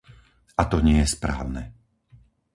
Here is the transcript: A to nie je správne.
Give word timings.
A 0.57 0.63
to 0.69 0.77
nie 0.87 0.97
je 1.05 1.13
správne. 1.15 1.63